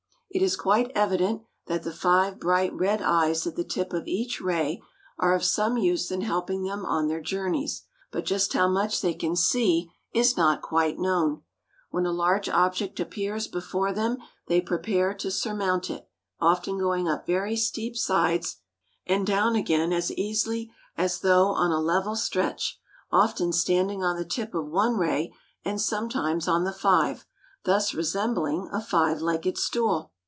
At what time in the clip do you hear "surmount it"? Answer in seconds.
15.29-16.07